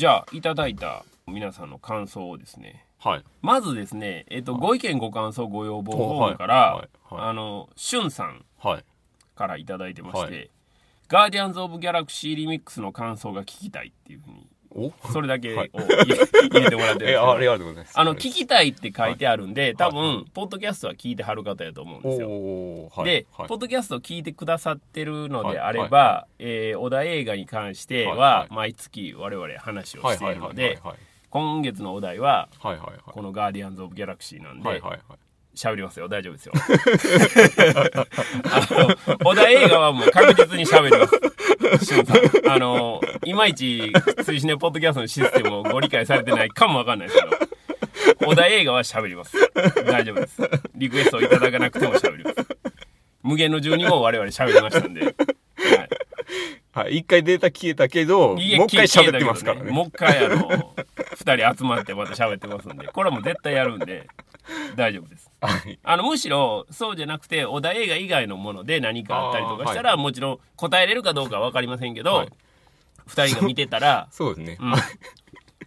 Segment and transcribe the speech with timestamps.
[0.00, 2.86] じゃあいただいた皆さんの感想をですね。
[3.00, 3.24] はい。
[3.42, 7.14] まずですね、えっとご意見ご感想ご要望フォームかはいら、はい。
[7.14, 7.28] はい。
[7.28, 8.84] あのしゅんさんはい。
[9.34, 10.50] からいただいてまして、はい。
[11.06, 14.59] ガーディアンズ・オブ・ギャラクシー・リミックスの感想が聞きたいっていうふうにお
[15.12, 15.70] それだけをはい。
[16.50, 17.98] 入れてもらってあありがとうございます。
[17.98, 23.04] あの聞きたいって書いてあるんで、多は分ポッドキャストは聞いてはる方やと思うんですよ。
[23.04, 23.48] で、はい。
[23.48, 30.96] ポッドキャストを聞いてくださってるのであれば、はえー小田映画に関しては毎月我々話をしてはいるのではい
[31.30, 32.48] 今月のお題は
[33.06, 35.00] この「ガーディアンズ・オブ・ギャラクシー」なんではいはいはい
[35.60, 36.08] 喋りますよ。
[36.08, 36.52] 大丈夫ですよ。
[38.44, 41.06] あの小田映画はもう確実に喋りま
[41.78, 41.84] す。
[41.84, 42.50] しゅんさん。
[42.50, 43.92] あのいまいち
[44.24, 47.36] 追試ねポッドキャストのシステムをご理解されてないかもわかんないですけど。
[48.26, 49.36] 小田映画は喋ります。
[49.86, 50.40] 大丈夫です。
[50.74, 52.36] リクエストをいただかなくても喋ります。
[53.22, 55.14] 無限の12号我々喋りましたんで、はい。
[56.72, 56.96] はい。
[56.98, 59.70] 一回データ消えたけどもう一回喋ってますからね。
[59.70, 60.74] もう一回あの
[61.14, 62.86] 二人集まってまた喋ってますんで。
[62.88, 64.08] これはもう絶対やるんで。
[64.76, 65.24] 大丈夫です。
[65.24, 65.29] はい
[65.82, 72.32] あのむしろそうじゃなくて小田映画以外のもので何かあったりとかしたら、あーもちろん答えれるかどうかは分かりませんけど、はい。
[73.06, 74.58] 二人が見てたら、 そうですね。
[74.60, 74.74] うん。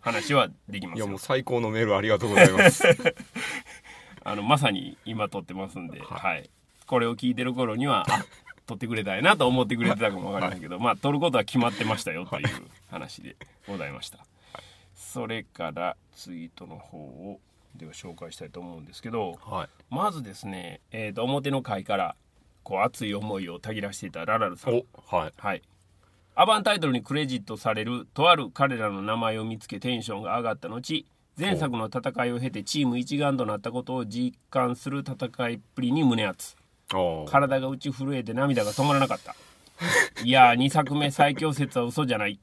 [0.01, 1.05] 話はできますよ。
[1.05, 2.83] いやもう最高のメールありがとうございます。
[4.25, 6.49] あのまさに今撮ってますんで、ははい。
[6.85, 8.25] これを聞いてる頃にはあ
[8.65, 12.47] 撮ってくれたいなと思ってくれてたかも分かりませんけど、まあ撮ることは決まってましたよという
[12.89, 13.35] 話で
[13.67, 14.25] ございました、
[14.95, 17.39] それからツイートの方を
[17.75, 22.15] では紹介したいと思うんですけど、はい、まずですね、えーと、表の階から
[22.63, 25.61] こう熱い思いをたぎらしていたララルさん、はい、はい、
[26.35, 31.05] アバンタイトルにクレジットされるとある彼らの名前を見つけテンションが上がった後
[31.37, 36.55] 前作の戦いを経てチーム一丸となったことを実感する戦いっぷりに胸熱。
[37.27, 39.35] 体が打ち震えて涙が止まらなかった。
[40.23, 42.39] いやー2作目最強説は嘘じゃない。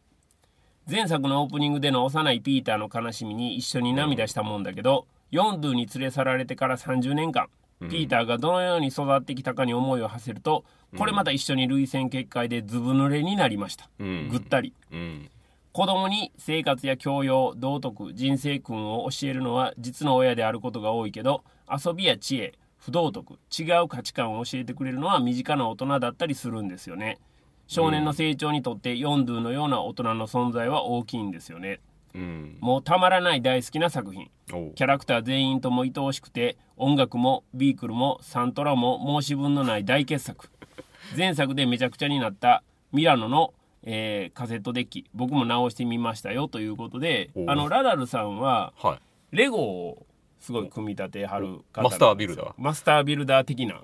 [0.90, 7.48] 前作のオープニングでの幼いピーターの悲しみに一緒に涙したもんだけど、うん4ドゥに連れ去られてから30年間、
[7.80, 10.64] うん、ピーターがどのように育ってきたかに思いを馳せると
[10.96, 15.30] これまた一緒に涙腺結界でずぶ濡れになりました、うん、ぐったり、うん、
[15.72, 27.18] 子供に生活や教養道徳人生訓を教えるのは実の親であることが多いけど遊びや知恵不道徳違う価値観を教えてくれるのは身近な大人だったりするんですよね。
[27.66, 31.78] 少年の成長にとってヨンドゥのような大人の存在は大きいんですよね、
[32.14, 32.58] うん。
[32.60, 34.30] もうたまらない大好きな作品。
[34.52, 40.50] おキャラクター全員とも愛おしくて音楽もビークルもサントラも申し分のない大傑作。
[41.16, 42.62] 前作でめちゃくちゃになった
[42.92, 45.06] ミラノの、えーカセットデッキ。
[45.14, 48.96] 僕も直してみましたよということでおあのララルさんはは
[49.32, 49.36] い。
[49.36, 50.06] レゴを
[50.40, 52.52] すごい組み立てはる方マスタービルダー？
[52.56, 53.82] マスタービルダー的な、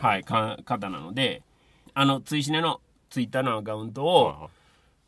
[0.00, 1.42] はい、か方なので
[1.94, 4.48] あの追試ねのツイッターのアカウントをはいは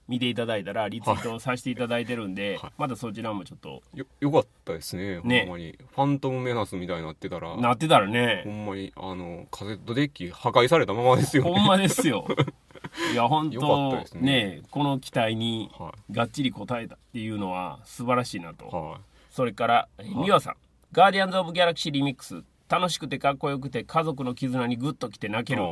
[0.08, 2.72] 見ていただいたらリツイートさせていただいてるんで、はい。
[2.78, 3.82] またそちらもちょっと。
[3.94, 5.20] いよよかったですね。
[5.22, 5.40] ね。
[5.42, 5.78] ほんまに。
[5.94, 7.56] ファントムメナスみたいになってたら。
[7.58, 8.42] なってたらね。
[8.44, 11.50] ほんまにあのカセットデッキ破壊されたままですよね。
[11.50, 12.26] ほんまですよ。
[13.12, 14.20] いや本当ね。
[14.20, 18.66] ねこの期待にはがっちり応えたっていうのは素晴らしいなと。
[18.66, 20.56] はそれからえ美和さん、
[20.92, 22.42] ガーディアンズ・オブ・ギャラクシー・リミックス。
[22.70, 25.62] 楽しくてかっこよくて家族の絆にグッときて泣ける。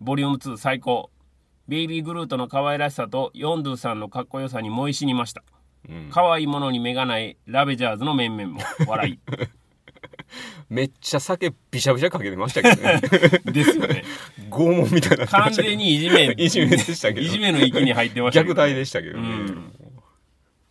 [0.00, 1.10] ボリューム2最高。
[1.70, 5.44] ベイビー・グルートの可愛らしさとヨンドゥさんのかっこよさに萌え死にました。
[5.88, 6.10] ーうん。
[6.10, 9.20] 可愛いものに目がないラヴェジャーズの面々も笑い。
[10.68, 13.00] めっちゃ酒ビシャビシャかけてましたけどね。
[13.52, 14.02] ですよね。
[14.50, 17.20] 拷問みたいにな完全にいじめ、いじめでしたけど。
[17.20, 19.72] いじめの域に入ってました虐待でしたけどね、うん。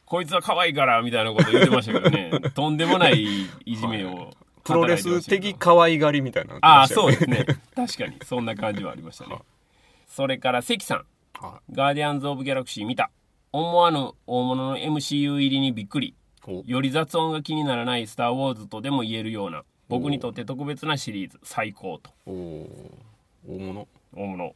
[0.03, 2.31] こいつは可愛いからみたいなこと言ってましたけどね。
[2.53, 4.33] とんでもないいじめを
[4.65, 7.45] プロレス的可愛がりみたいなのああそうですね。
[7.73, 8.17] 確かに。
[8.25, 9.37] そんな感じはありましたね
[10.09, 11.05] それから関さん。
[11.39, 13.09] は「ガーディアンズ・オブ・ギャラクシー」見た。
[13.51, 16.15] 思わぬ大物の MCU 入りにびっくり。
[16.65, 19.63] より雑音が気にならない「スター・ウォーズ」とでも言えるような。
[19.87, 21.39] 僕にとって特別なシリーズ。
[21.43, 22.11] 最高と。
[22.25, 22.67] 大
[23.47, 23.87] 物？
[24.15, 24.55] 大物。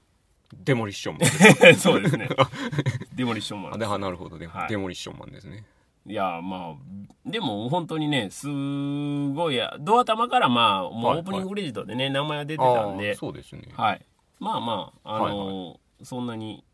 [0.64, 2.30] デモリッションマン そうですね。
[3.16, 4.38] デモリッションマンあではなるほど。
[4.38, 4.70] ね、はい。
[4.70, 5.64] デモリッションマンですね。
[6.06, 13.70] いやまあでも本当にねすごいやドア玉からまあもうはいオープニングクレジットでね、名前が出てたんあでーそうですね。
[13.74, 14.02] はい
[14.40, 16.66] まあまああのーそんなに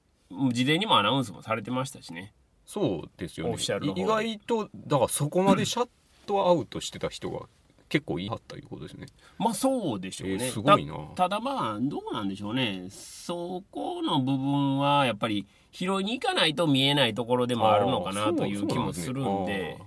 [0.52, 2.34] 事前にもアナウンスもされてましたしね。
[2.66, 3.56] そうですよね。
[3.96, 5.90] 意外とだからそこまでシャッ
[6.26, 7.42] トアウトしてた人が
[7.90, 9.08] 結構いはったいうことですね。
[9.38, 10.94] まあそうでしょうね、えーすごいな。
[11.16, 12.88] たただまあどうなんでしょうね。
[12.90, 19.78] そこの部分はやっぱり拾いに行かないと見えないところでもあるのかなという気もするんで。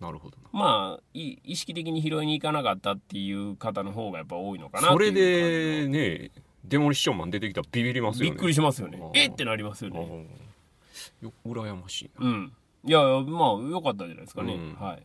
[0.00, 0.48] なるほどな。
[0.52, 6.30] まあい意識的に拾いに行かなかったっていう方の方がやっぱ多いのかなそれでね
[6.64, 8.30] デモリッションマン出てきたらビビりますよね。
[8.30, 8.98] びっくりしますよね。
[9.00, 9.98] あーえってなりますよね。
[9.98, 12.26] あーよ羨ましいな。
[12.26, 12.52] うん。
[12.84, 14.74] いやいやまあ良かったんじゃないですかね、うん。
[14.74, 15.02] はい。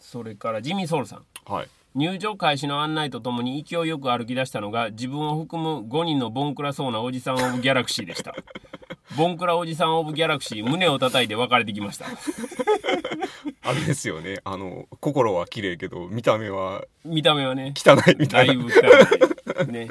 [0.00, 1.52] それからジミー・ソウルさん。
[1.52, 1.68] はい。
[1.94, 8.34] 入場開始の案内とともに勢いよく歩き出したのが自分を含む5人のボンクラそうなおじさんオブギャラクシーでした。
[9.16, 12.06] ボンクラおじさんオブギャラクシー胸を叩いて別れてきました。
[13.62, 14.38] あれですよね。
[14.44, 18.54] あの心は綺麗けど見た目は見た目はね汚いみたいな。
[18.54, 19.88] だいぶ汚いね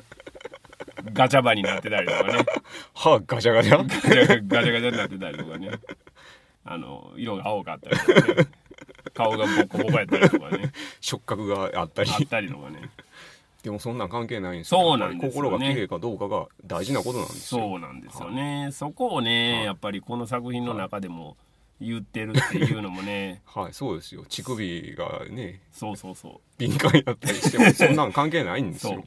[1.13, 2.45] ガチャバになってたりとかね。
[2.93, 3.77] 歯ガチャガチャ？
[3.77, 5.71] ガチャガチャガチャになってたりとかね。
[6.65, 8.47] あの色が青かったりとかね。
[9.13, 10.71] 顔がボコボコやったりとかね。
[11.01, 12.11] 触覚があったり。
[12.11, 12.89] あったりとかね。
[13.63, 17.61] でもそんなん関係ないんですそうなんです心が綺麗かどうかが大事なことなんですよ。
[17.61, 18.69] そうなんですよね。
[18.71, 21.35] そこをねやっぱりこの作品の中でも
[21.81, 23.41] 言ってるっていうのもね。
[23.53, 24.23] はいそうですよ。
[24.29, 29.03] 乳首がねそうそうそ敏感やったりしてもそんなん関係ないんですよ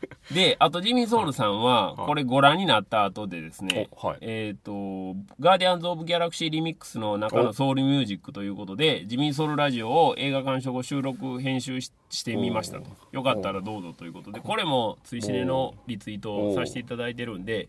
[0.32, 2.06] であとジミー・ソウルさんははい。
[2.06, 4.18] これご覧になった後でですねおはい。
[4.20, 12.90] えっ、と「ガーディアンズ・オブ・ギャラクシー・リミックス」の中のおソウルミュージックということでジミー・ソウルラジオを映画鑑賞後収録編集ししてみましたと。
[13.12, 17.68] よかったらどうぞということでこれも追試ねのリツイートをさせていただいてるんで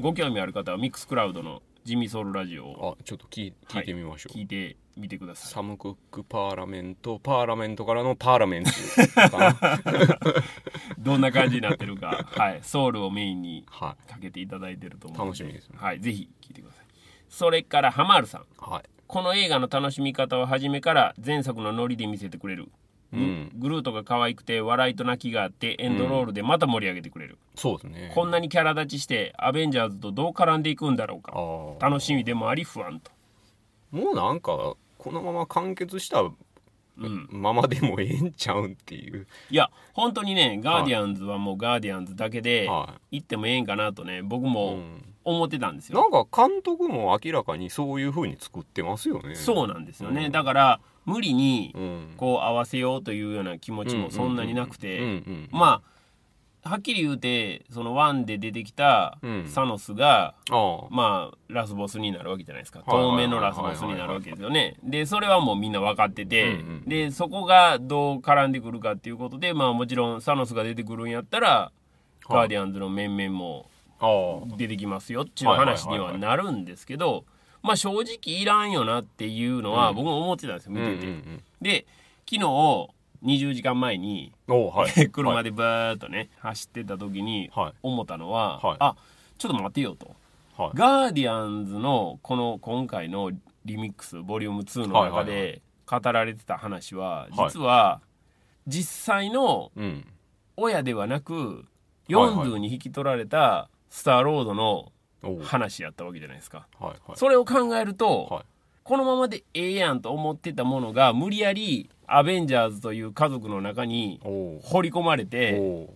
[0.00, 2.66] ご興味ある方はミックスクラウドのジミー・ソウルラジオ。
[2.66, 5.52] をあちょっと聞い聞いてみましょう、聞いてみてください。
[5.52, 8.70] サム・クックパーラメントパーラメントからのパーラメント
[10.98, 15.78] どんな感じになってるか、 はい、ソウルをメインにはかけていただいてると思うの楽しみですね。
[15.80, 16.86] はい、ぜひ聞いてください。
[17.28, 18.42] それからハマールさん。
[18.42, 18.82] いはい。
[19.06, 22.68] この映画の楽しみ方は初めから前作のノリで見せてくれる、
[23.12, 23.52] うん。
[23.54, 28.12] グルートが可愛くて笑いと泣きがあってエンドロールでまた盛り上げてくれる、そうですね。
[28.14, 31.86] こんなにキャラ立ちしてアベンジャーズとどう絡んでいくんだろうか。
[31.86, 33.10] 楽しみでもあり不安と。
[33.90, 36.24] もうなんかこのまま完結した
[36.96, 39.26] ままでもええんちゃうんっていう。
[39.50, 49.34] いや本当にねガーディアンズはもうガーディアンズだけでは行ってもええんかなとね僕もん、思ってたんですよ、なんか監督も明らかにそういう風に作ってますよね。
[49.34, 50.32] そうなんですよね、うん。
[50.32, 52.14] だから無理にうん。
[52.16, 59.46] こう合わせようというような気持ちもそんなになくて、まあはっきり言うてそのワンで出てきたうん。
[59.46, 60.34] サノスが、
[60.90, 62.82] まあラスボスになるわけじゃないですか。
[62.86, 64.76] 透明のラスボスになるわけですよね。
[64.82, 71.70] でそれはもうみんな分かってて、でそこがどう絡んでくるかっていうことでまあもちろんサノスが出てくるんやったら、
[72.28, 73.70] ガーディアンズの面々も
[74.56, 77.24] 出てきますよっていう話にはなるんですけど
[77.66, 79.96] まあ正直いらんよなっていうのはうん。
[79.96, 81.06] 僕も思ってたんですよ見てて、
[81.60, 81.86] で
[82.30, 82.88] 昨日
[83.24, 85.08] 20時間前に はい。
[85.10, 87.72] 車でバーッとね走ってた時にはい。
[87.82, 88.76] 思ったのは、はい。
[88.80, 88.96] あ
[89.38, 90.14] ちょっと待てよと。
[90.56, 90.70] はい。
[90.74, 93.30] ガーディアンズのこの今回の
[93.64, 97.32] リミックスボリューム2の中で語られてた話ははい。
[97.52, 98.00] 実は
[98.66, 100.06] 実際のうん。
[100.56, 101.64] 親ではなくはいはい。
[102.08, 104.92] ヨンドゥに引き取られたスターロードの
[105.42, 106.66] 話やったわけじゃないですか。
[106.78, 108.44] はいそれを考えると、はい。
[108.84, 115.88] このままでええやんと思ってたものが無理やりアベンジャーズという家族の中に掘り込まれて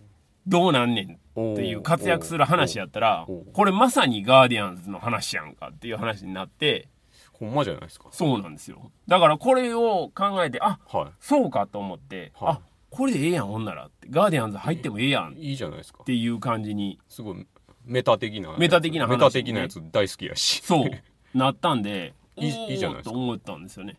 [0.45, 1.13] どうなんねん
[1.53, 6.89] っていう活躍する話やったらこれまさにガーディアンズの話やんかっていう話になって
[7.31, 8.07] ほんまじゃないですか。
[8.11, 8.91] そうなんですよ。
[9.07, 12.53] だからこれを考えてあはそうかと思って、はい。
[12.55, 12.61] あ
[12.91, 14.07] これでええやんほんならって。
[14.11, 16.03] ガーディアンズ入ってもええやんっいいいじゃないですか。
[16.03, 16.99] ていう感じに。
[17.07, 17.47] すごい
[17.85, 18.55] メタ的な。
[18.57, 19.17] メタ的な話ね。
[19.17, 20.61] メタ的なやつ大好きやし。
[20.61, 20.89] そう。
[21.37, 23.11] なったんでいいじゃないですか。
[23.11, 23.97] と思ったんですよね。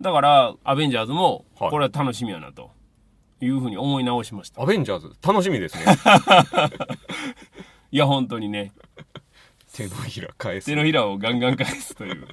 [0.00, 1.70] だからアベンジャーズもはい。
[1.70, 2.70] これは楽しみやなと
[3.40, 4.62] いうふうに思い直しました。
[4.62, 5.84] アベンジャーズ楽しみですね。
[7.92, 8.72] いや本当にね。
[9.74, 10.66] 手のひら返す。
[10.66, 12.28] 手のひらをガンガン返すという。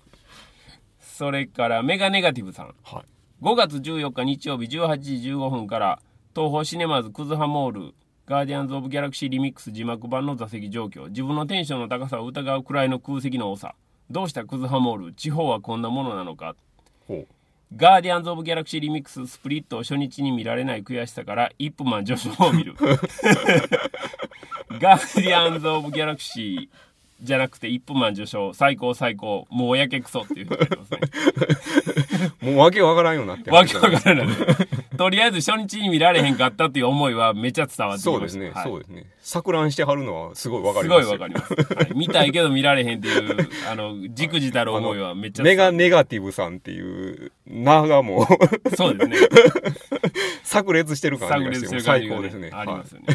[1.00, 2.76] それからメガネガティブさん。
[2.84, 3.44] はい。
[3.44, 6.00] 5月14日日曜日18時15分から
[6.36, 7.94] 東宝シネマズクズハモール
[8.28, 11.08] ガーディアンズ・オブ・ギャラクシー・リミックス字幕版の座席状況。
[11.08, 13.74] 自分のテンションの高さを疑うくらいの空席の多さ。
[14.12, 15.14] どうしたクズハモール？
[15.14, 16.58] 地方はこんなものなのか。
[17.78, 22.76] ガーディアンズ・オブ・ギャラクシー・リミックススプリットを初日に見られない悔しさからイップマン序章を見る。
[22.78, 26.78] ガーディアンズ・オブ・ギャラクシー
[27.22, 29.48] じゃなくてイップマン序章最高最高。
[29.50, 30.68] もうやけくそっていうふうね。
[32.42, 34.38] もうわけわからんようになってわけわからない。
[34.98, 38.04] とりあえず初日に見られへんかったっていう思いはめっちゃ伝わって。
[38.04, 39.06] そうですね、はいそうですね。
[39.22, 41.10] 錯乱してはるのはすごいわかすります。
[41.10, 41.92] よごいわかります、はい。
[41.96, 48.28] 見たいけど見られへんっていう、あの、じくじたる思いはめっちゃメガネガティブさんっていう名がも
[48.70, 49.18] うそうですね。
[50.44, 53.08] 炸裂してる感炸じがしてる最高ですねありますよね。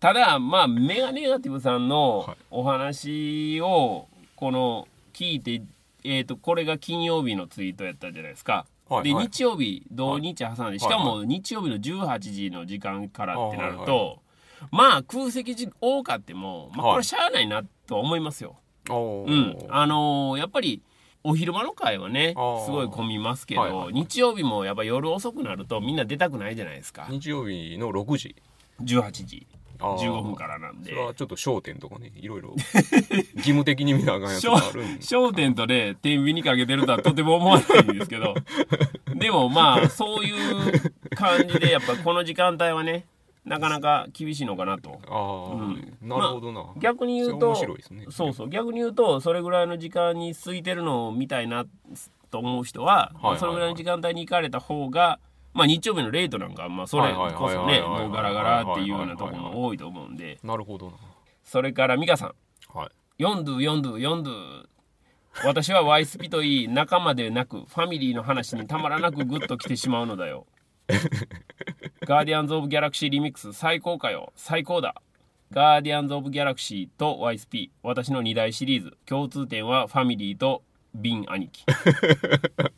[0.00, 5.62] ただ、まあ、メガネガティブさんのはいお話を、この、聞いて、
[6.04, 8.66] えっ、と、これが金曜日のツイートやったじゃないですか。
[8.88, 14.20] で、はいはい日曜日、同日挟んで、はいしかも日曜日の18時の時間からってなるはいと、
[14.70, 18.56] まあ、空席時多かっても、まあ、はいこれしゃあないなとは思いますよ。
[18.88, 19.56] おうん。
[19.68, 20.82] あのーやっぱり、
[21.28, 27.06] お昼間の会はねすごい混みますけど、はいはい日曜日もやっぱ夜遅くなるとみんな出たくないじゃないですか。
[27.10, 28.36] 日曜日の6時。
[28.82, 29.46] 18時。
[29.78, 29.98] あー。
[29.98, 30.90] 15分からなんで。
[30.90, 32.54] それはちょっと焦点とかねいろいろ
[33.36, 35.00] 義務的に見なあかんやつがあるんで。
[35.00, 38.34] 焦点とね天秤にかけてるとはとても思わないんですけど。
[39.14, 43.04] でもまあそういう感じでやっぱこの時間帯はね
[43.48, 45.00] なかなか厳しいのかなと。
[45.08, 45.96] ああ、うん。
[46.02, 47.52] なるほどな、逆に言うと
[47.90, 48.06] ね。
[48.10, 48.48] そうそう。
[48.48, 51.64] 逆に言うとそれぐらいの時間に空いてるのを見たいな
[52.30, 55.18] と思う人は、それぐらいの時間帯に行かれた方が
[55.54, 60.38] まあ日曜日のレートなんかまあそれこそねもうガラガラっていうようなところも多いと思うんで。
[60.42, 60.92] なるほど
[61.42, 62.34] それから美香さん。
[62.74, 64.66] なはい「ヨンドゥヨンドゥヨンドゥ」
[65.44, 70.46] 私はワイスピといい仲間でなくファミリーの話にたまらなくグッと来てしまうのだよ
[72.08, 74.32] ガーディアンズ・オブ・ギャラクシーリミックス最高かよ。
[74.34, 74.94] 最高だ。
[75.52, 78.96] ガーディアンズ・オブ・ギャラクシーと ワイスピ 私の2大シリーズ。
[79.04, 80.62] 共通点はファミリーと
[80.94, 81.66] ヴィン兄貴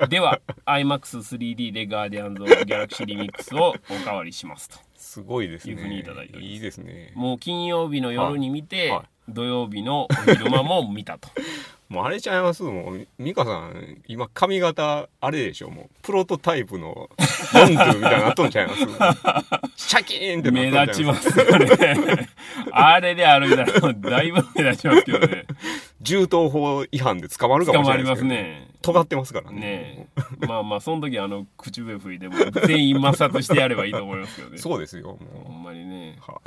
[0.08, 4.78] では iMAX3D でガーディアンズ・オブ・ギャラクシーリミックスをおかわりしますと。
[4.96, 5.74] すごいですね。
[5.74, 6.54] いうふうにいただいております。
[6.54, 7.12] いいですね。
[7.14, 8.90] もう金曜日の夜に見て、はい。
[8.90, 9.06] はい。
[9.28, 11.28] 土曜日のお昼間も見たと
[11.90, 17.10] もうあれちゃいますもう美香さん今髪型あれでしょもうプロトタイプのモン
[17.74, 22.28] ドゥみたいになっとんちゃいますシャキーンって目立ちますよね
[22.72, 25.46] あれで歩いたらだいぶ目立ちますけどね。
[26.00, 28.78] 銃刀法違反で捕まるか捕まりますもしれないですけどね。
[28.82, 29.60] 尖ってますからね。
[29.60, 30.08] ね
[30.42, 30.46] え。
[30.46, 34.58] まあまあその時あの口笛吹いても全員抹殺してやればいいと思いますけどね。
[34.58, 36.18] そうですよほもんまにね。
[36.18, 36.40] うは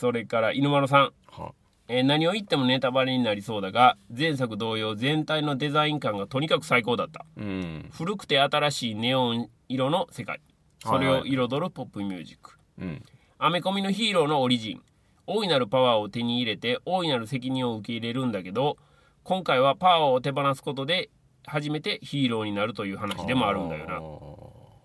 [0.00, 1.12] それから犬丸さん。
[1.30, 1.52] は
[1.92, 7.26] えー何を言ってもネタバレになりそうだが前作同様全体のデザイン感がとにかく最高だった。
[7.36, 7.90] うん。
[7.92, 10.40] 古くて新しいネオン色の世界。
[10.84, 12.52] それを彩るポップミュージック。
[12.78, 13.02] うん。
[13.38, 14.82] アメコミのヒーローのオリジン。
[15.26, 18.78] 大いなるパワーを手に入れて大いなる責任を受け入れるんだけど
[19.22, 21.10] 今回はパワーを手放すことで
[21.46, 24.00] 初めてヒーローになるという話でもあるんだよな。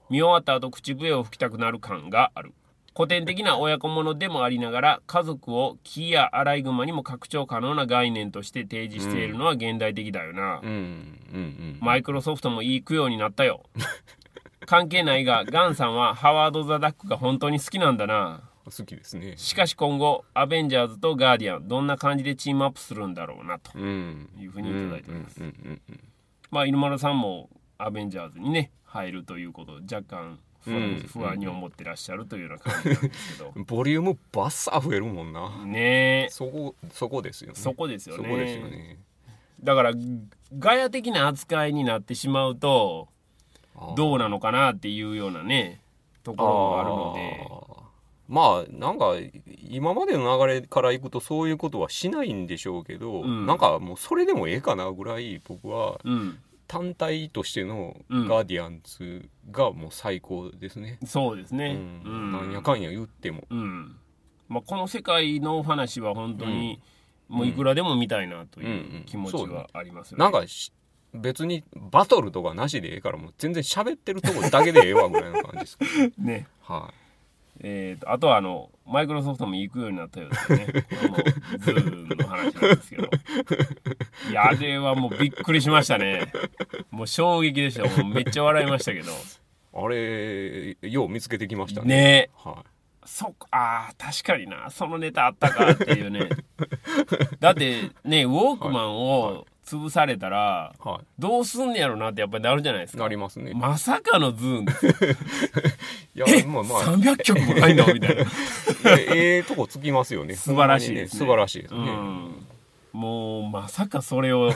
[0.09, 2.53] 見終わった後口笛を吹きたくなる感がある
[2.95, 13.63] 古典的な親子ものでもありながら家族を木やアライグマにも拡張可能な概念として提示しているのは現代的だよな、うんうんうんマイクロソフトもいい供養になったよ。
[14.65, 18.49] 関係ないがガンさんはハワード・ザ・ダックが本当に好きなんだな。
[18.65, 19.37] 好きですね。
[19.37, 25.41] しかし今後アベンジャーズとガーディアンどんな感じでチームアップするんだろうなとうんいうふうにいただいております、
[26.49, 30.39] まあ犬丸さんもアベンジャーズにね入るということを若干
[30.71, 33.53] 不安,、に思ってらっしゃるというような感じなんですけど。
[33.55, 35.65] う んボリュームバッサー増えるもんな。
[35.65, 36.25] ね。
[36.25, 37.55] えそこそこですよね。
[37.55, 38.23] そこですよね。
[38.23, 38.99] そこですよね。
[39.63, 39.93] だから
[40.57, 43.07] ガヤ的な扱いになってしまうと
[43.95, 45.81] どうなのかなっていうようなね
[46.23, 47.75] ところがあるので。
[48.27, 49.13] まあなんか
[49.69, 53.45] 今までの流れからいくとそういうことはしないんでしょうけど、うん。
[53.45, 58.27] なんかもうそれでもええかなぐらい僕はうん単体としてのうん。
[58.27, 61.77] ガーディアンズがもう最高ですね、そうですね。
[62.05, 62.11] うん。
[62.11, 62.31] うん。
[62.31, 63.43] なんやかんや言っても。
[63.49, 63.95] うん。
[64.47, 66.79] まあ、この世界の話は本当に、
[67.27, 69.03] もういくらでも見たいなといんううん。
[69.05, 70.23] 気持ちはありますよね。
[70.23, 70.71] なんかし
[71.13, 75.77] 別にバトルとかなしでええからもう全然喋ってるとこだけでええわぐらいの感じです
[76.19, 76.47] ね。
[76.61, 76.93] は
[77.61, 80.67] えー、とあとはあのマイクロソフトも行くようになったようですね。
[80.67, 81.17] これも
[81.59, 83.09] ズーンの話なんですけど。
[84.29, 86.31] いや、あれはもうびっくりしましたね。
[86.91, 87.83] もう衝撃でした。
[87.83, 89.11] もうめっちゃ笑いましたけど。
[89.11, 89.15] い
[89.77, 92.63] あれよう見つけてきましたねねは
[93.05, 96.29] そっか、あー確かにな、そのネタあったかっていうね。
[97.39, 103.03] だってね、ウォークマンを潰されたら、いはどうすんねやろなってやっぱりなるじゃないですいか。
[103.03, 104.65] なりますねまさかのズーン
[106.15, 107.93] いやまあまあ300曲も入んの？
[107.93, 108.23] みたいな。
[108.85, 112.45] えええとこつききよね素晴らしいですね素晴らしいですうね、ん。
[112.93, 114.51] もうまさかそれを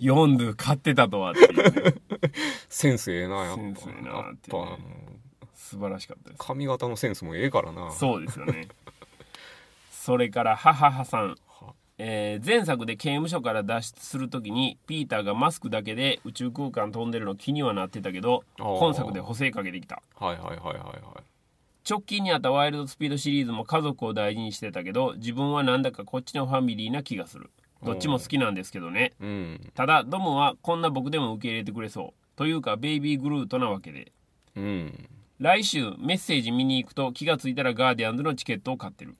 [0.00, 1.94] 読んで買ってたとはっていうね。
[2.68, 4.78] センスええなやっぱセンスええなやっっていうねぱ
[5.54, 6.42] 素晴らしかったです。
[6.46, 8.68] 髪型のセンスもええからなそうですよね。
[9.90, 11.36] それから、はははさん。
[12.00, 20.02] はえー前作で刑務所から脱出するときにピーターがマスクだけで宇宙空間飛んでるの気にはなってたけど今作で補正かけてきた。
[20.16, 21.22] はいはいはいはいはい。
[21.88, 27.50] 直近にあったワイルドスピードシリーズも家族を大事にしてたけど自分はなんだかこっちのファミリーな気がする。
[27.82, 29.12] どっちも好きなんですけどね。
[29.20, 29.72] うん。
[29.74, 32.36] ただドムはこんな僕でも受け入れてくれそう。
[32.36, 34.12] というかベイビーグルートなわけで。
[34.56, 35.08] うん
[35.40, 39.16] 来週メッセージ見に行くと気がついたらガーディアンズのチケットを買ってる。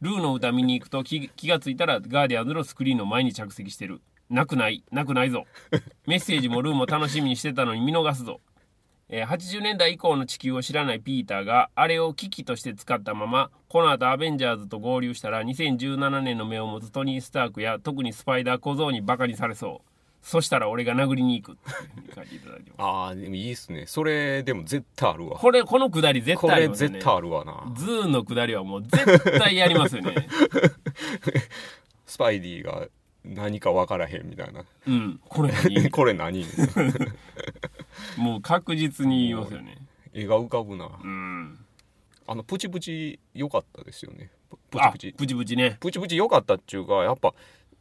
[0.00, 4.00] ルーの歌見に行くと気がついたらガーディアンズのスクリーンの前に着席してる。
[4.30, 5.42] なくないなくないぞ。
[6.06, 8.40] メッセージもルーも楽しみにしてたのに見逃すぞ、
[9.08, 19.95] えー80年代以降の地球を知らないピーターがあれを危機として使ったままこの後アベンジャーズと合流したら2017年の目を持つトニー・スタークや特にスパイダー小僧にバカにされそう。
[20.22, 21.58] そしたら俺が殴りに行くっ
[22.04, 22.80] て書いていただいてます。
[22.80, 23.84] ああでもいいっすね。
[23.86, 25.38] それでも絶対あるわ。
[25.38, 27.72] これこのくだり絶これ対ありますよね絶対あるわな。
[27.76, 30.28] ズーンのくだりはもう絶対やりますよね。
[32.06, 32.88] スパイディが
[33.24, 34.64] 何か分からへんみたいな。
[34.86, 35.20] うん。
[35.28, 35.90] これ何？
[35.90, 36.44] これ何？
[38.16, 39.78] もう確実に言いますよね。
[40.12, 40.88] 絵が浮かぶな。
[41.02, 41.58] うん。
[42.26, 44.30] あのプチプチ良かったですよね。
[44.50, 45.12] ププあチプチ。
[45.12, 45.76] プチプチね。
[45.80, 47.34] プチプチ良かったっちゅうかやっぱ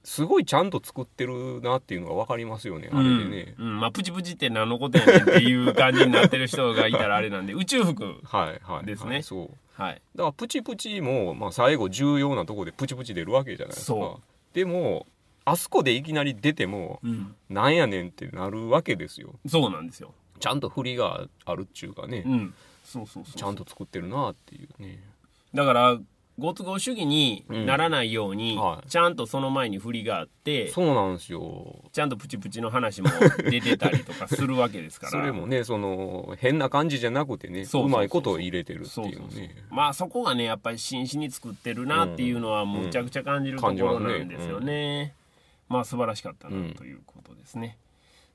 [0.05, 3.65] すごいちゃんと作ってるなっていうのが分かりますよねあれでね、うん。
[3.65, 9.15] うんまあプチプチって何のことやねんっていう感じになってる人がいたらあれなんで 宇宙服はいはいですね。
[9.15, 9.81] はいそう。
[9.81, 10.01] はい。
[10.15, 13.93] だからプチプチも、まあ、最後重要なところでプチプチ出るわけじゃないですか。
[13.93, 14.21] そ
[14.53, 15.07] でも
[15.43, 17.35] あそこでいきなり出てもうん。
[17.49, 19.33] なんやねんってなるわけですよ。
[19.47, 20.13] そうなんですよ。
[20.39, 22.53] ちゃんと振りがあるっちゅうかね、うん。
[22.83, 23.35] そうそうそう。
[23.35, 25.01] ちゃんと作ってるなっていうね。
[25.53, 25.97] だから
[26.37, 28.89] ご都合主義にならないように、うんはい。
[28.89, 31.83] ちゃんとその前に振りがあってそうなんですよ。
[31.93, 33.09] ちゃんとプチプチの話も
[33.49, 35.11] 出てたりとかするわけですから。
[35.11, 39.55] それもねその変な感じじゃなくてねそうまいことを入れてるっていうね。
[39.69, 45.13] まあそこがねやっぱり真摯に作ってるなっていうのはむちゃくちゃ感じるところなんですよね,、
[45.69, 47.77] まあ素晴らしかったなということですね、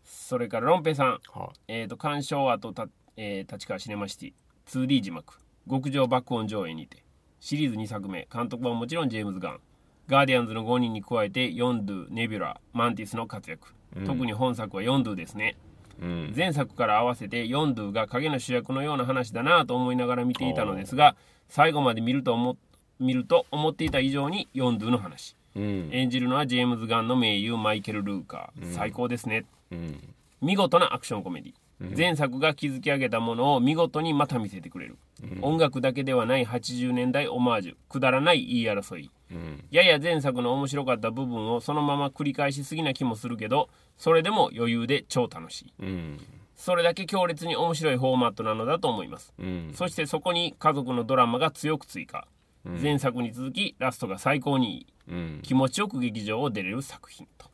[0.05, 1.21] それからロンペさん。
[1.33, 4.33] はえー、と鑑賞後た、えー立川シネマシティ
[4.67, 5.35] 2D 字幕
[5.69, 7.05] 極上爆音上映にて
[7.41, 8.29] シリーズ2作目。
[8.33, 9.61] 監督はもちろんジェームズ・ガン。
[10.09, 15.57] ガーディアンズの5人に加えてヨンドゥネビュラマンティスの活躍、特に本作はヨンドゥですね。
[16.01, 16.35] いうん。
[16.37, 21.17] 前作から合わせてヨンドゥが影の主役のような話だなと思いながら見ていたのですが
[21.49, 22.57] 最後まで見ると思
[22.99, 25.37] 見ると思っていた以上にヨンドゥの話。
[25.57, 25.91] うん。
[25.93, 29.47] 演じるのはジェームズ・ガンの名優マイケル・ルーカー、最高ですね。
[29.71, 30.15] うん。
[30.43, 31.55] 見事なアクションコメディ、
[31.97, 34.99] 前作が築き上げたものを見事にまた見せてくれる、
[35.41, 37.75] 音楽だけではない80年代オマージュ。
[37.89, 39.11] くだらない言い争い。
[39.31, 39.65] うん。
[39.71, 45.73] やや前作の面白かった部分をそのまま繰り返しすぎな気もするけどそれでも余裕で超楽しい。
[45.81, 46.19] うん。
[46.57, 49.33] それだけ強烈に面白いフォーマットなのだと思います。
[49.39, 49.71] うん。
[49.75, 52.27] そしてそこに家族のドラマが強く追加、
[52.65, 54.87] 前作に続きラストが最高にいい。
[55.09, 55.41] うん。
[55.43, 57.50] 気持ちよく劇場を出れる作品と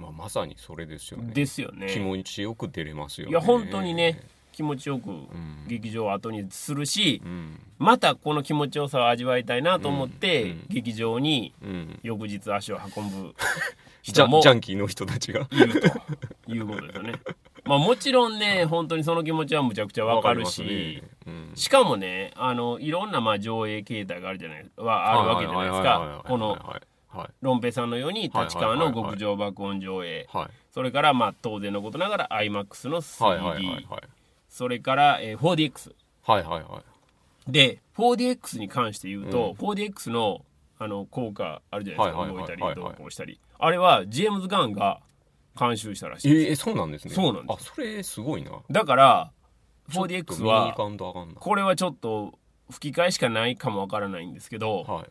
[0.00, 1.32] まあ、まさにそれですよね。
[1.34, 1.88] ですよね。
[1.88, 3.32] 気持ちよく出れますよね。
[3.32, 5.10] いや本当にね気持ちよく
[5.68, 7.60] 劇場を後にするし、うん。
[7.78, 10.64] またこの気持ちよさを味わいたいなと思って、うん。
[10.68, 11.98] 劇場にうん。
[12.02, 13.34] 翌日足を運ぶ
[14.02, 15.46] ジ人も ャジャンキーの人たちが。
[15.52, 17.12] いるということですよね。
[17.66, 21.50] まあもちろんね本当にその気持ちはむちゃくちゃわかるしわかりますね。
[21.54, 26.89] しかもねあのいろんなまあ上映形態があるじゃないはあるわけじゃないですはいはいはいはいはいかこのはいはい
[27.40, 34.02] ロンペさんのように立川の極上爆音上映はいそれからまあ当然のことながら iMAX のはいはいはい 3D はい。
[34.48, 35.92] それから、えー 4DX
[36.22, 36.82] はいはいは
[37.48, 37.52] い。
[37.52, 40.42] で 4DX に関して言うと、4DX の
[40.78, 45.00] あの効果あるじゃないですか、動いたり動向したりあれはジェームズ・ガンが
[45.58, 47.14] 監修したらしいえー、そうなんですね。
[47.14, 47.70] そうなんです。
[47.70, 48.52] あそれすごいな。
[48.70, 49.32] だから
[49.92, 52.38] ちょっと 4DX 見にはこれはちょっと
[52.70, 55.10] 吹き替えしかないかもわからないんですけど、はい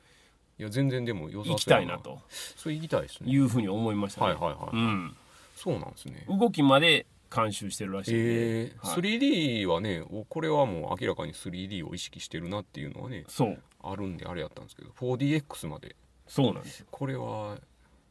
[0.59, 2.19] いや全然でも良さそう行きたいなと。
[2.29, 3.31] それ行きたいですね。
[3.31, 5.15] いうふうに思いましたね、はいはいはい、うん、
[5.55, 6.25] そうなんですね。
[6.27, 9.01] 動きまで監修してるらしいんで、えーはい。
[9.19, 13.57] 3D はねおこれはもう明らかに 3D を意識してるなっていうのはねそう。
[13.81, 15.95] あるんであれやったんですけど 4DX まで。
[16.27, 16.87] そうなんですよ。
[16.91, 17.57] これは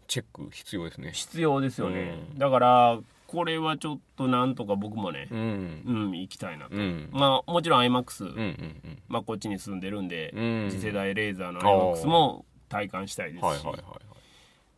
[0.07, 1.13] チェック必要ですね。
[1.13, 2.39] 必要ですよね、うん。
[2.39, 5.83] だからこれはちょっとなんとか僕もねうん。
[5.87, 7.11] うん、行きたいなと、うん。
[7.13, 10.71] まあもちろん iMAX、うんうんまあ、こっちに住んでるんで、うん。
[10.71, 13.75] 次世代レーザーの iMAX も体感したいですし、はいはいはい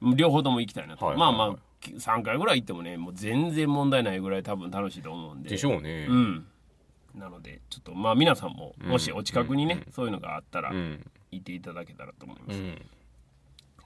[0.02, 0.16] はい。
[0.16, 1.36] 両方とも行きたいなと、はいはいはい。
[1.36, 5.50] まあまあ3回ぐらい行ってもねもう全然問題ないぐらい多分楽しいと思うんで。
[5.50, 6.08] でしょうね。
[6.10, 6.46] うん。
[7.14, 9.92] なのでちょっとまあ皆さんももしお近くにね、うん。
[9.92, 11.08] そういうのがあったらうん。
[11.30, 12.82] 行っていただけたらと思います、うん。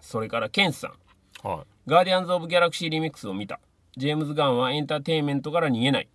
[0.01, 0.93] それからケンスさん。
[1.47, 3.61] はガーディアンズ・オブ・ギャラクシー・リミックスを見た
[3.97, 6.09] ジェームズ・ガンはエンターテインメントから逃げない。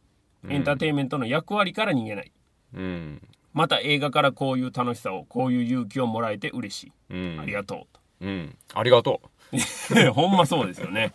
[0.47, 2.27] エンターテインメントの役割から逃げない。
[2.27, 2.31] い
[2.75, 3.21] うん。
[3.53, 7.39] また映画からこういう楽しさをこういう勇気をもらえて嬉しい、うん。
[7.39, 7.87] ありがと
[8.21, 8.55] うん。
[8.73, 9.21] ありがと
[9.53, 10.11] う。
[10.13, 11.13] ほんまそうですよね。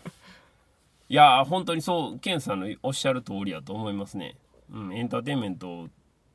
[1.08, 4.36] いやー本当にそうケンさんのおっしゃる通りやと思いますね、
[4.72, 5.88] うん、エンターテインメント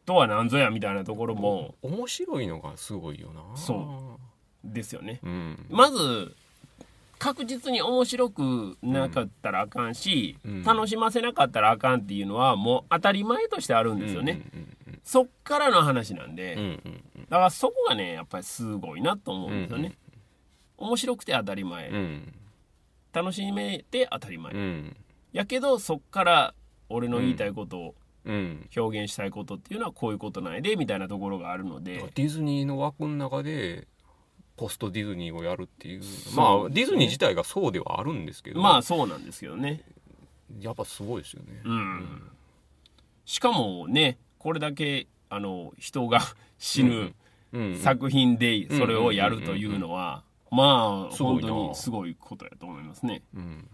[0.05, 1.75] とは何ぞやみたいなところも。
[1.83, 3.41] う面白いのがすごいよな。
[3.55, 4.17] そ
[4.63, 5.19] ですよね。
[5.23, 5.65] うん。
[5.69, 6.35] まず
[7.19, 10.63] 確実に面白くなかったらあかんし、うん。
[10.63, 16.81] 楽しませなかったらあかんっていうのはもう当たり前としてあるんですよね、うんそっからの話なんで、うんうん
[17.29, 19.97] だからそこがねやっぱりすごいなと思うんですよね、
[20.77, 21.95] 面白くて当たり前、うん。
[21.95, 22.33] うん
[23.11, 24.95] 楽しめて当たり前、うん。
[25.33, 26.53] やけどそっから
[26.89, 28.69] 俺の言いたいことをうん。
[28.75, 32.03] 表現したいことっていうのはこういうことなんやでみたいなところがあるので。
[32.13, 33.87] ディズニーの枠の中で
[34.59, 36.01] ポストディズニーをやるっていう。
[36.35, 38.59] まあディズニー自体がそうではあるんですけど。
[38.59, 39.81] まあそうなんですけどね。
[40.59, 41.61] やっぱすごいですよね。
[41.63, 42.31] うん、
[43.23, 46.19] しかもねこれだけあの人が
[46.59, 47.13] 死ぬ
[47.53, 47.77] うんうん。
[47.77, 53.21] 作品でそれをやるというのはまあ本当にすごいことやと思いますね。
[53.33, 53.65] うん。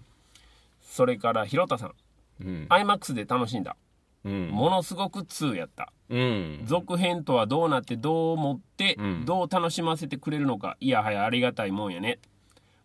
[0.82, 1.94] それから広田さん。
[2.42, 2.68] うん。
[2.70, 3.76] IMAX で楽しんだ
[4.26, 4.50] うん。
[4.50, 5.94] ものすごく2やった。
[6.10, 6.62] うん。
[6.66, 9.26] 続編とはどうなってどう思ってうん。
[9.26, 10.76] どう楽しませてくれるのか。
[10.80, 12.20] いやはやありがたいもんやね。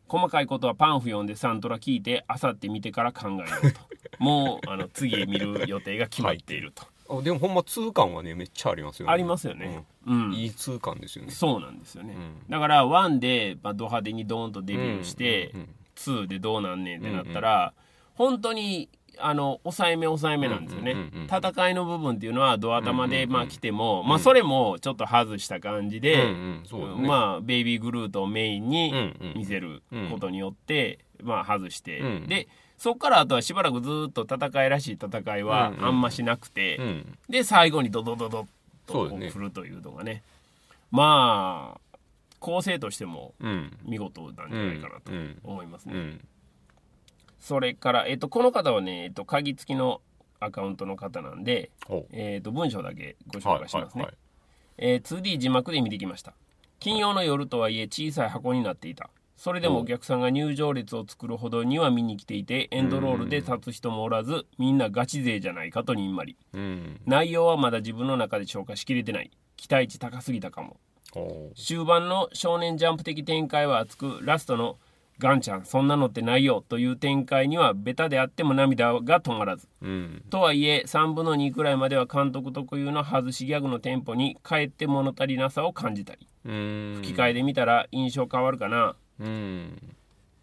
[0.06, 3.80] 細かいことはパンフ読んでサントラ聞いてあさって見てから考えようと。
[4.18, 9.12] もうあの次見る予定が決まっていると、あでもほんま痛感はねめっちゃありますよね。
[9.12, 10.24] ありますよね、うん。
[10.26, 10.34] うん。
[10.34, 11.30] いい痛感ですよね。
[11.30, 12.50] そうなんですよね、うん。
[12.50, 15.68] だから1で、まあ、ド派手にドーンとデビューして、うんうん
[16.00, 17.74] 2でどうなんねんってなったら、
[18.14, 18.88] 本当に
[19.22, 26.34] あの抑えめ抑えめなんですよね、戦いの部分っていうのはドア玉で、まあ来ても、まあそれもちょっと外した感じで、
[26.98, 32.26] まあベイビーグルートをメインに見せることによって、まあ外して、うん。
[32.26, 37.18] でそこからあとはしばらくずっと戦いらしい戦いはあんましなくて、うん。
[37.28, 38.46] で最後にドドドドッ
[38.86, 40.22] とこそうですねう来るというのがね
[40.90, 41.96] まあ
[42.38, 43.76] 構成としてもうん。
[43.84, 45.38] 見事なんじゃないかなとうん。
[45.44, 46.20] 思いますね、うん
[47.40, 50.00] それから、えっと、この方はね、えっと、鍵付きの
[50.38, 51.70] アカウントの方なんで、
[52.12, 54.14] えっと、文章だけご紹介しますね、はい
[54.78, 56.32] えー 2D 字幕で見てきました。
[56.78, 59.10] 金曜の夜とはいえ小さい箱になっていた。
[59.36, 66.36] それでもお客さんが入場列を作るほどには見に来ていてエンドロールで立つ人もおらずみんなガチ勢じゃないかとにんまり。
[66.54, 67.00] うん。
[67.04, 69.30] 内容はまだ自分の中で消化しきれてない。
[69.56, 70.78] 期待値高すぎたかも。
[71.12, 74.78] ほ終盤の少年ジャンプ的展開は熱くラストの
[75.20, 79.68] 「ガンちゃんそんなのってないよ」という展開にはベタであっても涙が止まらず。
[79.82, 80.24] ううん。
[80.30, 86.26] とはいえ3分の2くらいまでは監督特有の外しギャグのテンポにかえって物足りなさを感じたり。
[86.44, 86.92] うん。
[86.96, 88.96] 吹き替えで見たら印象変わるかな。
[89.20, 89.96] うん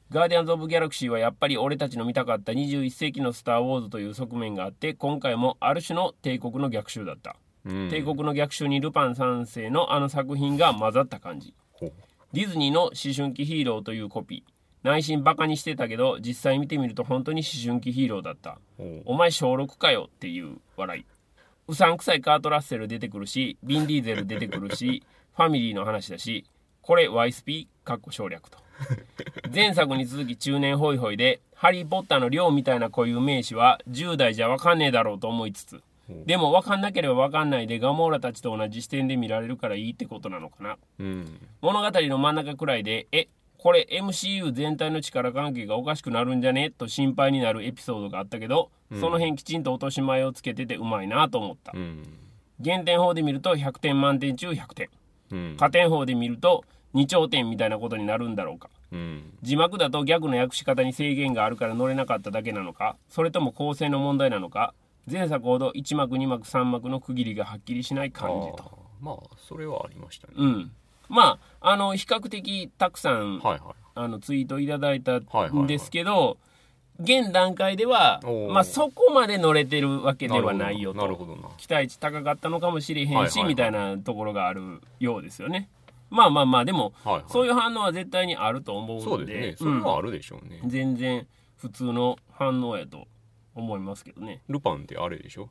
[0.10, 7.36] ガーディアンズ・オブ・ギャラクシーはやっぱり俺たちの見たかった21世紀のスター・ウォーズという側面があって今回もある種の帝国の逆襲だった、
[7.66, 7.90] うん。
[7.90, 11.54] 帝国の逆襲にルパン三世のあの作品が混ざった感じ。
[12.34, 18.58] ディズニーの思春期ヒーローというコピー内心バカにしてたけど実際見てみると本当に思春期ヒーローだった。
[19.06, 21.06] お前小6かよっていう笑い。
[21.68, 25.04] うさんくさいカート・ラッセル出てくるしビン・ディーゼル出てくるし
[25.36, 26.46] ファミリーの話だし
[26.82, 28.58] これ YSP かっこ省略と。
[29.54, 35.82] 前作に続き中年ホイホイでハリー・ポッターの寮みたいな固有名詞は10代じゃ分かんねえだろうと思いつつ
[36.26, 40.78] でも分かんなければ分かんないでガモーラたちと同じ視点で見られるからいいってことなのかな。
[41.00, 41.40] うん。
[41.62, 46.70] 物語の真ん中くらいでえこれ MCU 全体の力関係がおかしくなるんじゃね？
[46.70, 52.04] と心配になるエピソードがあったけど、その辺きちんと落とし前をつけててうまいなと思った、うん。
[52.60, 54.90] 減点法で見ると100点満点中100点。
[55.32, 55.58] うん。
[55.58, 58.70] 加点法で見ると2頂点みたいなことになるんだろうか。
[58.92, 59.34] うん。
[59.42, 64.74] 字幕だとギャグの訳し方に制限があるから乗れなかっただけなのかそれとも構成の問題なのか
[65.12, 68.78] 前作ほど1幕2幕3幕の区切りがはっきりしない感じと。
[69.02, 70.34] まあそれはありましたね。
[70.38, 70.72] うん
[71.10, 73.76] まああの比較的たくさんはいはい。
[73.96, 75.60] あのツイートいただいたはいはいはい。
[75.64, 76.38] んですけど、
[77.00, 81.00] 現段階ではまあ、そこまで乗れてるわけではないよと。
[81.00, 81.50] なるほどな。
[81.58, 83.48] 期待値高かったのかもしれへんし、はいはいはい。
[83.50, 85.70] みたいなところがあるようですよね。
[86.10, 87.24] まあまあまあでも、はいはい。
[87.28, 89.04] そういう反応は絶対にあると思うんで。
[89.06, 89.72] そうですね。
[89.72, 90.60] それはあるでしょうね。
[90.64, 90.70] うん。
[90.70, 93.08] 全然普通の反応やと
[93.56, 94.42] 思いますけどね。
[94.48, 95.50] ルパンってあれでしょ？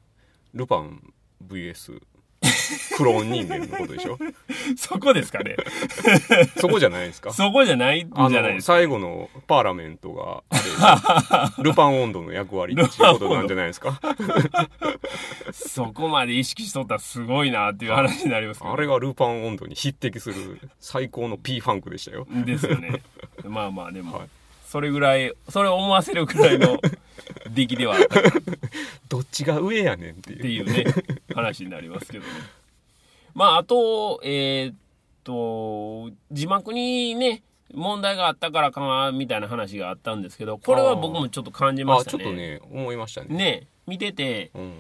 [0.55, 1.13] ルパン
[1.45, 2.01] VS
[2.97, 4.19] クローン人間のことでしょ？
[4.77, 5.57] そこですかね。
[6.59, 7.33] そこじゃないですか？
[7.33, 8.75] そこじゃないんじゃないですか。
[8.75, 10.43] 最後のパーラメントが
[11.63, 14.01] ルパン温度の役割っていうことなんじゃないですか？
[15.53, 22.27] そこまで意識しとったらすごいなっていう話になりますあれがルパン温度に匹敵する最高の P ファンクでしたよ。
[22.45, 23.03] ですよね。
[23.45, 24.29] まあまあでも、はい。
[24.67, 26.79] それぐらいそれを思わせるくらいの
[27.51, 28.21] 出来ではあった。
[28.21, 28.23] っ
[29.09, 30.43] どっちが上やねんっていう。
[30.43, 30.85] ていうね
[31.35, 32.31] 話になりますけどね。
[33.37, 34.75] まああとえーっ
[35.23, 37.43] と字幕にね
[37.75, 42.25] 問題があったからかなみたいな話があったんですけどこれは僕もちょっと感じまあしたね。
[42.25, 43.37] ちょっとね思いましたね。
[43.37, 44.73] ね見ててうん。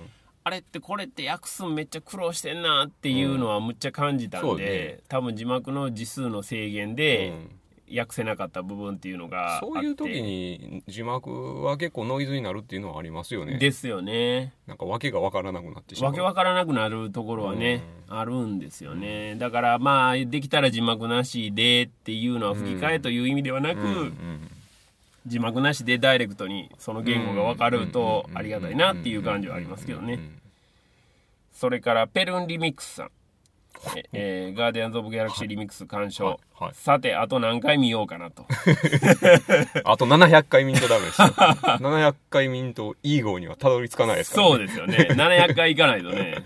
[0.42, 5.00] あれってこれって訳すんめっちゃ苦労してんなっていうのはむっちゃ感じたんで、そうね。
[5.08, 7.50] 多分字幕の字数の制限うでん
[7.94, 13.58] 訳せなかった部分っていうのがあってそういう時に字幕は結構ノイズになるっていうのはありますよね。
[13.58, 14.54] ですよね。
[14.66, 16.10] なんか訳が分からなくなってしまう。
[16.10, 19.36] わけわからなくなるところはね、あるんですよね。
[19.36, 24.50] だからまあできたら字幕なしでっていうのは吹き替えという意味ではなく、うんうん。
[25.26, 30.20] 字幕なしでダイレクトにその言語が分かるとありがたいなっていう感じはありますけどね。
[31.52, 33.10] それからペルンリミックスさん
[33.94, 36.74] ええーガーディアンズ・オブ・ギャラクシー・リミックス鑑賞、はいはい。
[36.74, 38.46] さてあと何回見ようかなと。
[39.84, 45.08] あと700回見んとダメですよ700回見んといい号にはたどり着かないですから、ね、そうですよね。
[45.10, 46.36] 700回いかないとね。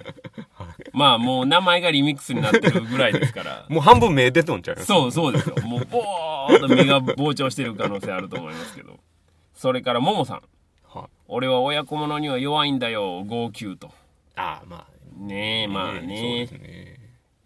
[0.92, 3.66] まあもう名前がリミックスになってるぐらいですから。
[3.68, 4.86] もう半分目出とんちゃいます。
[4.86, 5.56] そうそうですよ。
[5.62, 8.98] もうボーっと目が膨張してる可能性あると思いますけど。
[9.54, 10.42] それからももさん。
[10.88, 11.08] はい。
[11.28, 13.24] 俺は親子者には弱いんだよ。
[13.24, 13.92] 号泣と。
[14.36, 15.00] ああまあ。
[15.16, 16.99] ねえまあそうねですね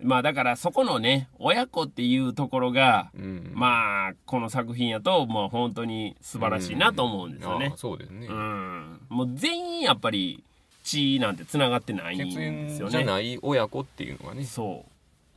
[0.05, 3.53] まあだからそこのね親子っていうところが、うん。
[3.55, 7.69] まあこの作品やとまあ本当に素晴らしいなと思うんですよね。
[7.71, 9.01] ああそうですね、うん。
[9.09, 10.45] もう全員やっぱり
[10.83, 12.91] 血なんてつながってないん血です縁よね。
[12.91, 14.45] じゃない親子っていうのがね。
[14.45, 14.91] そう。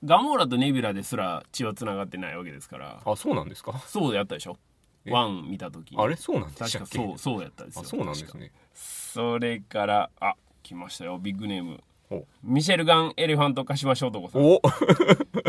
[0.05, 2.99] ガモーラとネビュラですら血はつながってないわけですから。
[3.05, 3.79] あそうなんですか？
[3.87, 4.57] そうやったでしょ？
[5.05, 5.11] え？
[5.11, 5.91] ワン見た時。
[5.93, 6.15] にあれ？
[6.15, 6.77] そうなんでしたっけ？
[6.77, 7.81] 確かそうそうやったですよ。
[7.83, 8.51] あそうなんですね。
[8.73, 11.17] それからあ来ましたよ。
[11.17, 11.75] ビッグネーム。
[11.75, 11.79] お
[12.43, 14.41] ミシェルガン・エレファントカシマショウトコさん。
[14.41, 14.61] お。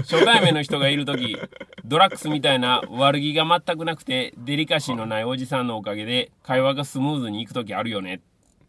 [0.02, 1.36] 初対面の人がいる時
[1.84, 8.14] ドラッグスみたいな悪気が全くなくてデリカシーのないおじさんのおかげで会話がスムーズにいく時あるよね。
[8.14, 8.20] っ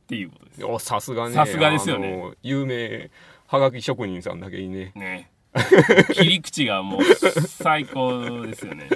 [0.08, 0.65] ていうことです。
[0.65, 1.34] おさすがね。
[1.34, 2.32] さすがですよね。
[2.43, 3.10] 有名
[3.47, 4.91] はがき職人さんだけにね。
[4.95, 5.32] ね。
[6.13, 8.88] 切り口がもう最高ですよね。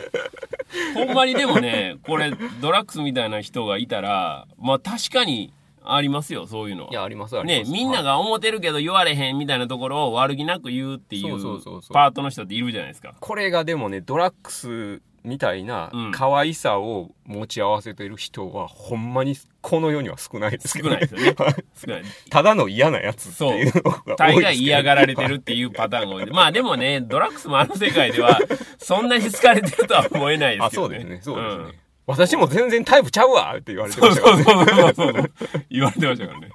[0.94, 5.54] ほんまにでもねこれドラッグスみたいな人がいたらまあ確かに
[5.86, 6.90] ありますよそういうのは。
[6.92, 7.72] いやありますあります。
[7.72, 11.94] ねみんなはいが思ってるけど言われへんみたいなところを悪気なく言うっていそうそうそうそう。
[11.94, 13.16] パートの人っているじゃないですか。
[13.20, 16.12] これがでもねドラッグスみたいなうん。
[16.12, 21.36] 可愛さを持ち合わせてる人はほんまにこの世には少ないですけど少ないですよね。
[21.76, 22.04] 少ない。
[22.30, 26.26] ただの嫌なやつっていうのが多大いですけど概嫌がられてるっていうパターンが多い。
[26.32, 28.40] まあでもねドラッグスもあの世界では
[28.78, 30.96] そんなに好かれてるとは思えないですけどね。
[30.98, 31.22] あそうですね。
[31.24, 35.32] そうですね、ん私も全然タイプちゃうわって言われてましたからうそうそうそう。
[35.70, 36.50] 言われてましたからね。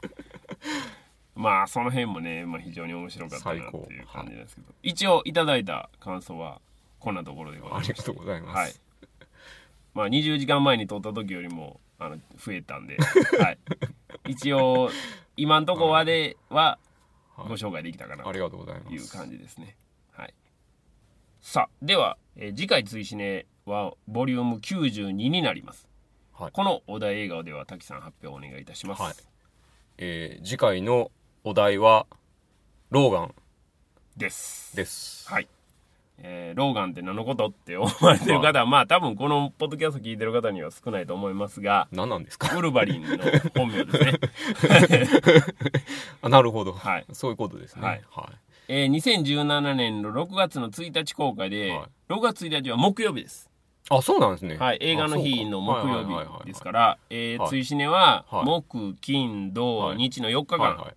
[1.35, 4.75] まあその辺もね、まあ、非常に面白かったなっていう感じですけど。
[4.83, 6.61] 一応いただいた感想は
[6.99, 7.89] こんなところでございます。
[7.91, 8.73] ありがとうございます、はい。
[9.95, 12.97] まあ20時間前に撮った時よりもあの増えたんで、
[13.41, 13.59] はい、
[14.29, 14.91] 一応
[15.37, 16.79] 今んとこまでは
[17.37, 18.95] ご紹介できたかなとありがとうございます。
[18.95, 19.77] いう感じですね。
[20.13, 20.35] はい。
[21.41, 25.87] さあ、では、えー次回追試ねはボリューム92になります。
[26.35, 29.03] はいこのお題映画では滝さん発表お願いいたします。
[29.03, 29.15] はい
[29.99, 31.11] えー次回の
[31.45, 32.07] お題は
[32.91, 33.35] ローガン
[34.17, 34.75] です。
[34.77, 35.49] ですはい。
[36.21, 42.57] えーローガンって何のことって思われてる方は、まあ多分このポッドキャスト聞いてる方には少ないと思いますが、何なんですか？
[42.57, 43.09] ウルヴァリンの
[43.55, 44.19] 本名ですね。
[46.23, 48.37] あなるほど、はいそういうことですねはいはい
[48.69, 53.48] えー2017年の6月の1日公開で、はい6月1日は木曜日です。
[53.91, 54.57] あそうなんですね。
[54.57, 56.05] はい、映画の日の木曜
[56.43, 56.99] 日ですから、
[57.49, 58.45] 追試ねは、はい。
[58.45, 60.95] 木、金、土、はい日の4日間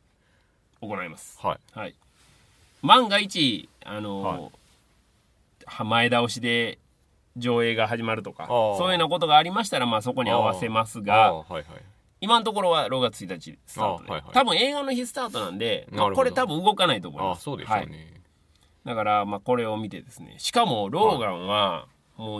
[0.81, 1.39] 行います。
[1.41, 1.79] はい。
[1.79, 1.95] はい。
[2.81, 4.51] 万が一、あのーはい。
[5.65, 6.79] は前倒しで
[7.37, 8.77] 上映が始まるとか、ー。
[8.77, 11.63] そういうようなことがありましたら、まあそこに合わせますあが、はいはい。
[12.19, 14.33] 今のところは6月1日スタートで、あはいはい。
[14.33, 17.39] 多分映画の日スタートなんで、まあこれ多分動かないと思います。
[17.39, 17.89] あそうですよね、はい。
[18.85, 21.87] だから、まあこれを見てですね、しかもローガンは、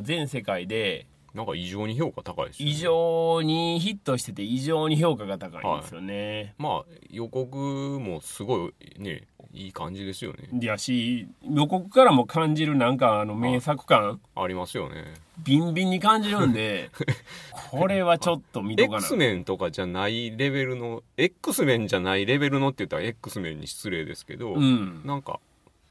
[0.04, 2.72] 全世界でなんか異常に評価高いですよね。
[2.72, 6.56] 異常にヒットしてて異常に評価が高いんですよね。
[6.58, 10.50] まあ予告もすごいねいい感じですよね。
[10.52, 14.20] い、やし予告からも感じるなんかあの名作感。
[14.36, 15.14] ありますよね。
[15.44, 16.92] ビンビンに感じるんで
[17.72, 18.98] これはちょっと見とかな。
[18.98, 25.02] X メンとかじゃないレベルの X メンじゃないレベルのって言ったら X メンに失礼ですけど、うん。
[25.06, 25.40] なんか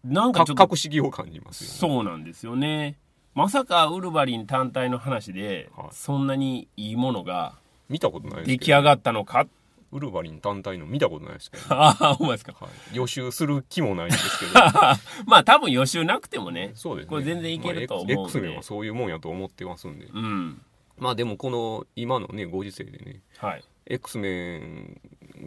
[0.04, 1.94] なんかちょっと格式を感じますよね。
[1.94, 2.98] そうなんですよね
[3.34, 5.88] まさかウルヴァリン単体の話で、はい。
[5.92, 7.54] そんなにいいものが
[7.88, 8.64] 見たことないです出けど。
[8.64, 9.46] 来上がったのか？
[9.92, 12.52] ウルヴァリン単体の見たことないですけど、 ああほんまですか。
[12.60, 14.52] はい、予習する気もないんですけど。
[15.26, 16.72] まあ多分予習なくてもね。
[16.74, 17.10] そうですね。
[17.10, 18.14] これ全然いけると思うんで。
[18.14, 20.06] まあ X, X メンはそういうもんやと思ってますんで。
[20.06, 20.62] うん。
[20.98, 23.20] まあでもこの今のねご時世でね。
[23.38, 25.00] はい X メン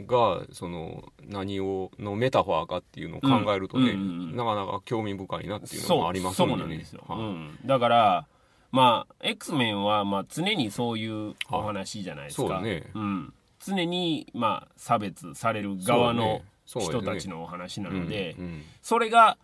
[0.05, 4.29] がその何をのメタファーかっていうのを考えるとね、うんうんうん。
[4.29, 7.19] うんなかなか興味深いなっていうのもありますそうなんですよ、はい。
[7.19, 8.27] うん、だから
[8.71, 12.83] まあ X メンはまあ常にそういうお話じゃないですか、はいそうね。
[12.99, 19.37] ん、常にまあ差別される側の人たちのお話なのでうんそれが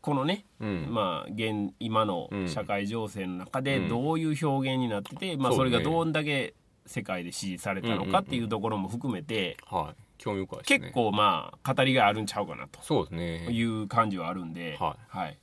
[0.00, 0.86] このね、うん。
[0.88, 3.88] まあ現今の社会情勢の中でうん。
[3.88, 6.54] どういう表現になってて、まあ、それがどんだけ
[6.86, 15.38] 世界で支持されたのかっていうところも含めてはい興味深いですね結構まあ語りがあるんちゃうかなとそうですねいう感じはあるんで、ははい。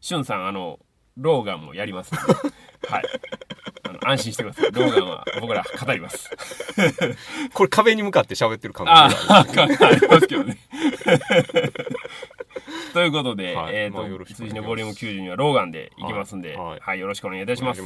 [0.00, 0.78] しゅんさん、あの、
[1.16, 2.14] ローガンもやります
[2.86, 3.04] はい。
[3.84, 4.72] あの安心してください。
[4.72, 6.30] ローガンは僕ら語ります。
[7.54, 10.58] これ壁に向かって喋ってる感あじがあるあ、ありますけどね。
[12.92, 17.62] ということで、はいえっ、まあよろと、ます追試ねボリューム90にはローガンでいきますんで、は、はいいよろしくお願いいたし。
[17.62, 17.80] ます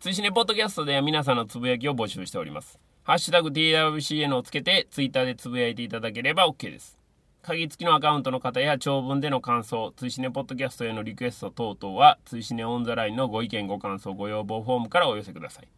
[0.00, 2.78] 追試ねポッドキャストでは皆さんのつぶやきを募集しております。
[3.02, 6.98] ハッシュタグ TWCN をつけて、ツイッターでつぶやいていただければ OK です。
[7.42, 15.68] 鍵付きのアカウントの方や長文での感想、追試ねポッドキャストへのリクエスト等々は、追試ねオンザラインのご意見ご感想ご要望フォームからお寄せください。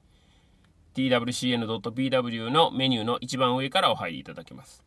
[0.94, 4.84] twcn.pw のメニューの一番上からお入りいただけます。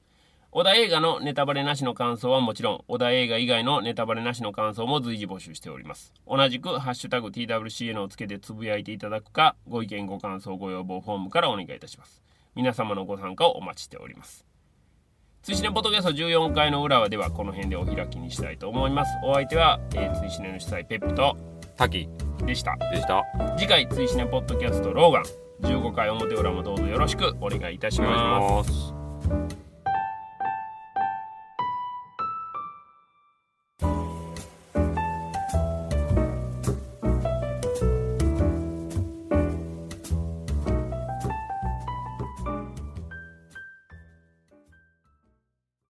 [0.57, 6.13] 小田映画のネタバレなしの感想はもちろん、小田映画以外のネタバレなしの感想も随時募集しております。
[6.25, 12.23] 同じく、ハッシュタグ TWCN をつけてつぶやいていただくか、ご意見ご感想ご要望フォームからお願いいたします。
[12.55, 14.45] 皆様のご参加をお待ちしております。
[15.43, 19.11] 追試ねポッドキャスト14回の裏はではこの辺でお開きにしたいと思います。
[19.25, 21.35] お相手は、えー、追試ねの主催ペップと
[21.75, 22.07] 滝
[22.45, 22.77] でした。
[22.77, 23.23] でした
[23.57, 25.23] 次回追試ねポッドキャストローガン
[25.69, 28.71] 15回表裏もどうぞよろしくお願いいたします。
[28.71, 29.64] ます